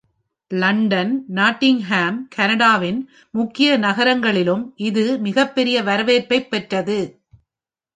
[0.51, 2.99] London, Nottingham, கனடாவின்
[3.33, 6.99] முக்கிய நகரங்களிலும் இது மிகப்பெரிய வரவேற்பைப் பெற்றது.